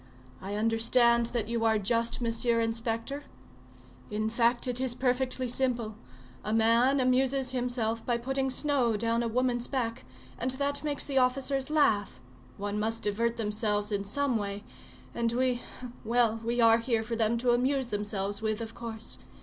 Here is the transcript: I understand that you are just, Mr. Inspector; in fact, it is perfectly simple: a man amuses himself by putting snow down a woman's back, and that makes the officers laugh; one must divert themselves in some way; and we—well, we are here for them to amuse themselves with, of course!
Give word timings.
I 0.41 0.55
understand 0.55 1.27
that 1.27 1.47
you 1.47 1.63
are 1.63 1.77
just, 1.77 2.23
Mr. 2.23 2.59
Inspector; 2.59 3.23
in 4.09 4.31
fact, 4.31 4.67
it 4.67 4.81
is 4.81 4.95
perfectly 4.95 5.47
simple: 5.47 5.95
a 6.43 6.51
man 6.55 6.99
amuses 6.99 7.51
himself 7.51 8.03
by 8.03 8.17
putting 8.17 8.49
snow 8.49 8.97
down 8.97 9.21
a 9.21 9.27
woman's 9.27 9.67
back, 9.67 10.03
and 10.39 10.49
that 10.57 10.83
makes 10.83 11.05
the 11.05 11.19
officers 11.19 11.69
laugh; 11.69 12.19
one 12.57 12.79
must 12.79 13.03
divert 13.03 13.37
themselves 13.37 13.91
in 13.91 14.03
some 14.03 14.37
way; 14.37 14.63
and 15.13 15.33
we—well, 15.33 16.41
we 16.43 16.59
are 16.59 16.79
here 16.79 17.03
for 17.03 17.15
them 17.15 17.37
to 17.37 17.51
amuse 17.51 17.85
themselves 17.89 18.41
with, 18.41 18.59
of 18.59 18.73
course! 18.73 19.19